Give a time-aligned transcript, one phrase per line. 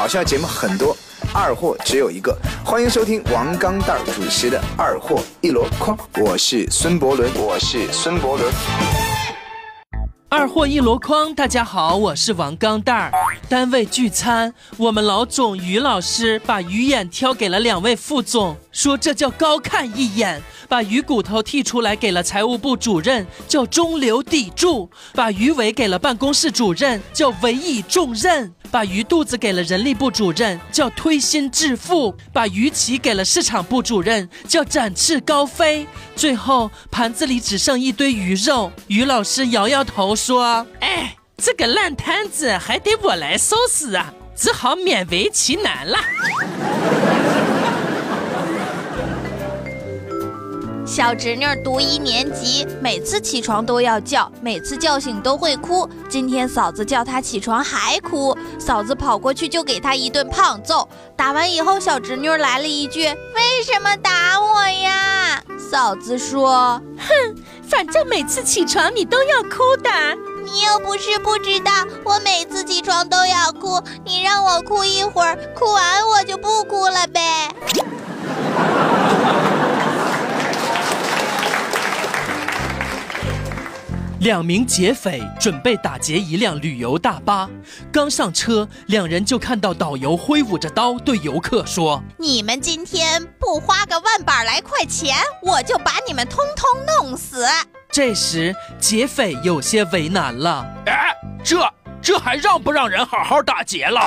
[0.00, 0.96] 搞笑节目很多，
[1.34, 2.34] 二货只有一个。
[2.64, 8.50] 欢迎收听王刚蛋儿主持的《二货一箩筐》，我是孙伯伦，我是孙伯伦。
[10.30, 13.12] 二货一箩筐，大家好，我是王刚蛋儿。
[13.46, 35.86] 单位聚餐，我们老总于老师把鱼眼挑给了两位副总，说这叫高看一眼；把鱼骨头剔出来给了财务部主任，叫中流砥柱；把鱼尾给了办公室主任，叫委以重任；把鱼肚子给了人力部主任，叫推心置腹；把鱼鳍给了市场部主任，叫展翅高飞。
[36.14, 45.98] 最后盘子里只剩一堆鱼肉，于老师摇摇头说：“哎。”这个烂摊子还得我来收拾啊，只好勉为其难了。
[50.90, 55.88] 小侄女读一年级，每次起床都要叫，每次叫醒都会哭。
[56.08, 60.88] 今天嫂子叫她起床还哭，嫂子跑过去就给她一顿胖揍。
[61.14, 63.04] 打完以后，小侄女来了一句
[63.36, 69.90] ：“为什么打我呀？”嫂子说：“哼，反正每次起床你都要哭的。”
[70.42, 71.70] 你又不是不知道，
[72.02, 73.80] 我每次起床都要哭。
[74.04, 77.48] 你让我哭一会儿，哭完我就不哭了呗。
[84.20, 87.48] 两名劫匪准备打劫一辆旅游大巴，
[87.90, 97.46] 刚上车，两人就看到导游挥舞着刀对游客说：“你们今天不花个万把来块钱，我就把你们通通弄死。”
[97.90, 100.66] 这时，劫匪有些为难了。
[100.84, 101.66] 哎，这
[102.02, 104.02] 这还让不让人好好打劫了？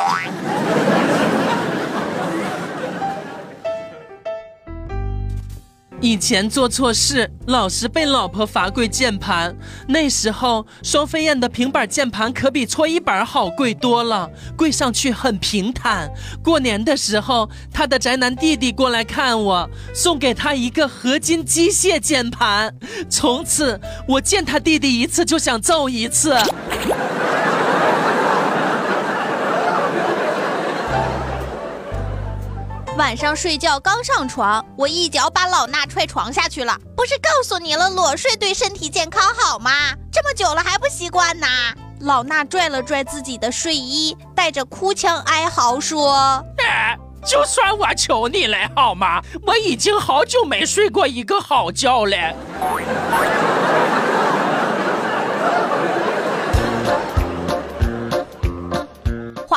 [6.03, 9.55] 以前做错事，老是被老婆罚跪键盘。
[9.87, 16.11] 那时候，双飞燕的平板键盘可比搓衣板好跪多了，跪上去很平坦。
[16.43, 22.75] 过年的时候，他的宅男弟弟过来看我，送给他一个合金机械键盘。
[23.09, 26.35] 从此，我见他弟弟一次就想揍一次。
[32.95, 36.77] 晚上睡觉刚上床，我一脚把老衲踹床下去了。
[36.95, 39.71] 不是告诉你了，裸睡对身体健康好吗？
[40.11, 41.47] 这么久了还不习惯呐？
[42.01, 46.95] 老衲拽了拽自己的睡衣，带着哭腔哀嚎说：“哎，
[47.25, 49.19] 就算我求你了好吗？
[49.47, 52.15] 我已经好久没睡过一个好觉了。”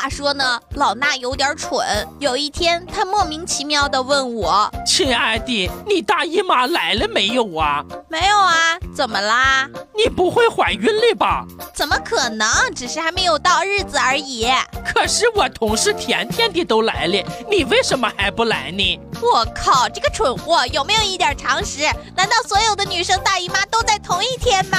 [0.09, 1.79] 说呢，老衲有点蠢。
[2.19, 12.49] 有一天，他莫名其妙地问我：“亲爱的，你大姨妈来了没有啊？”“没有啊，怎么啦？”“你不会怀孕了吧？”“怎么可能？
[12.75, 14.49] 只是还没有到日子而已。
[14.85, 21.83] ”“可是我同事甜甜的都来了，你为什么还不来呢？”“我靠，这个蠢货有没有一点常识？
[22.17, 24.79] 难道所有的女生大姨妈都在同一天吗？”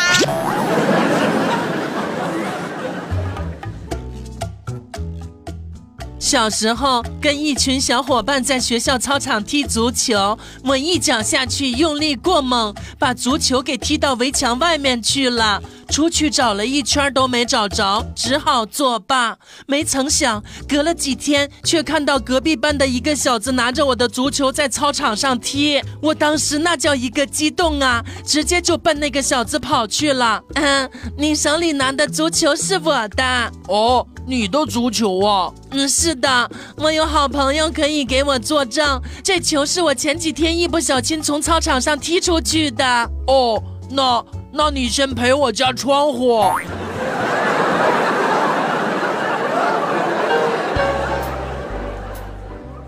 [6.28, 15.64] 小时候跟一群小伙伴在学校操场踢足球，我一脚下去用力过猛，把足球给踢到围墙外面去了。
[15.90, 19.38] 出去找了一圈都没找着，只好作罢。
[19.68, 25.82] 没曾想，隔了几天，却看到隔壁班的一个小子拿着我的足球在操场上踢。
[26.02, 30.44] 我当时那叫一个激动啊，直接就奔那个小子跑去了。
[30.56, 34.06] 嗯，你手里拿的足球是我的哦。
[34.30, 35.50] 你的足球啊？
[35.72, 42.86] 嗯，是的，我有好朋友可以给我作证，这球是我前几天一不小心从操场上踢出去的。
[43.28, 46.44] 哦，那那你先赔我家窗户。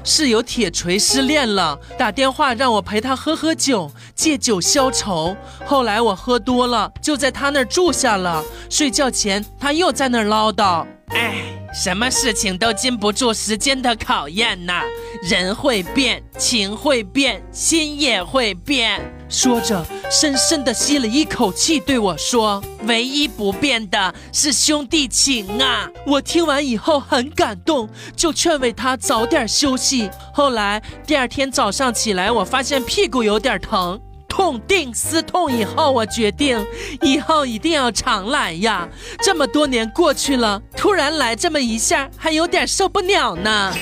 [0.03, 5.33] 室友铁锤失恋了，打电话让我陪他喝喝酒，借酒消愁。
[5.65, 8.43] 后来我喝多了，就在他那儿住下了。
[8.69, 10.85] 睡觉前他又在那儿唠叨。
[11.09, 11.35] 哎，
[11.73, 14.83] 什么事情都经不住时间的考验呐！
[15.23, 19.01] 人会变，情会变，心也会变。
[19.27, 30.09] 说着，深深的吸了一口气，对我说：“唯一不变的是兄弟情啊！”我听完以后很感动，就劝慰他早点休息。
[30.33, 33.99] 后来第二天早上起来，我发现屁股有点疼。
[34.39, 36.65] 痛定思痛以后，我决定
[37.01, 38.87] 以后一定要常来呀。
[39.21, 43.73] 这么多年过去了，突然来这么一下，还有点受不了呢。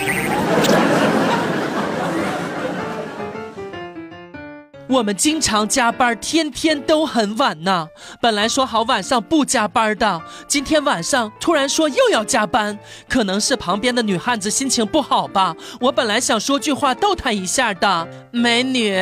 [4.89, 7.89] 我们经常加班，天天都很晚呢。
[8.21, 12.77] 本来说好晚上不加班的，今天晚上突然说又要加班，
[13.09, 15.53] 可能是旁边的女汉子心情不好吧。
[15.81, 18.97] 我本来想说句话逗她一下的，美女。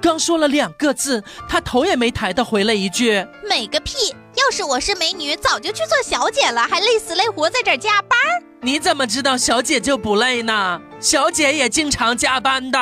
[0.00, 4.14] 刚说了两个字，她头也没抬的回了一句：“美个屁！
[4.34, 8.18] 要是我是美女，早就去做小姐了，还累死累活在这儿加班。
[8.60, 10.80] 你怎么知道小姐就不累呢？
[10.98, 12.78] 小姐也经常加班的。”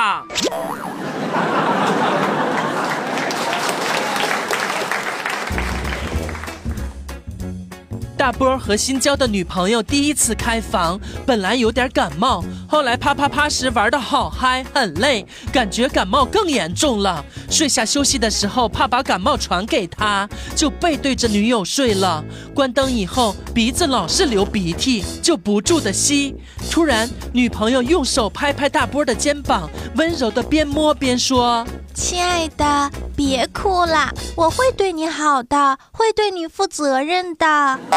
[8.17, 17.23] 大波和新交的女朋友第一次开房，本来有点感冒，后来啪啪啪时玩的好嗨，很累，感觉感冒更严重了。
[17.51, 22.25] 睡下休息的时候，怕把感冒传给他，就背对着女友睡了。
[22.55, 26.35] 关灯以后，鼻子老是流鼻涕，就不住的吸。
[26.71, 31.67] 突然，女朋友用手拍拍大波的肩膀，温柔的边摸边说。
[31.95, 37.79] 亲爱的，别哭了，我会对你好的，会对你负责任的。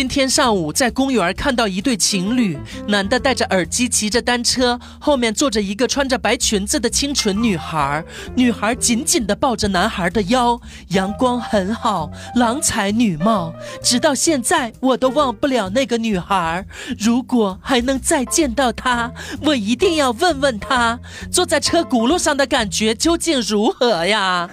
[0.00, 2.58] 今天上午在公园看到一对情侣，
[2.88, 8.02] 男的戴着耳机骑着单车，后面坐着一个穿着白裙子的清纯女孩，
[8.34, 10.58] 女孩紧紧地抱着男孩的腰，
[10.88, 13.52] 阳光很好，郎才女貌。
[13.82, 16.64] 直到现在我都忘不了那个女孩。
[16.98, 19.12] 如果还能再见到她，
[19.42, 20.98] 我一定要问问她，
[21.30, 24.48] 坐在车轱辘上的感觉究竟如何呀？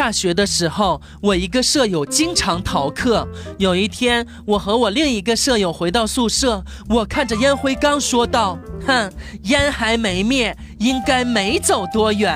[0.00, 3.28] 大学的时候，我一个舍友经常逃课。
[3.58, 9.12] 有一天，我和我另一个舍友回到宿舍，我看着烟灰缸说道：“哼，
[9.42, 12.34] 烟还没灭，应该没走多远。”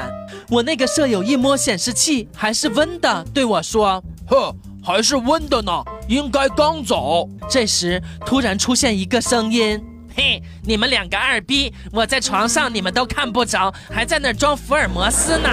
[0.51, 9.83] 我那个舍友一摸显示器，还是温的，对我说：“呵，还是温的呢，应该刚走。”这时，突然出现一个声音
[10.15, 15.49] ：“嘿，你们两个二逼，我在床上，你们都看不着，还在那装福尔摩斯呢。”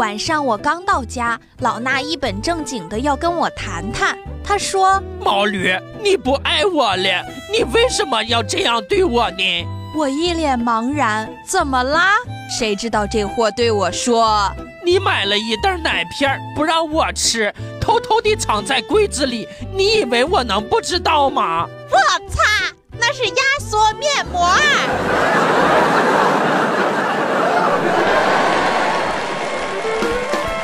[0.00, 4.16] 晚上我刚到家，老衲一本正经的要跟我谈谈。
[4.42, 12.14] 他说：“毛驴，你不爱我了，你为什么要这样对我呢？”我一脸茫然，怎么啦？
[12.58, 14.50] 谁知道这货对我说
[14.86, 24.48] ：“你买了一袋奶片不让我吃，偷偷地藏在柜子里，你以为我能不知道吗？”我擦，那是压缩面膜。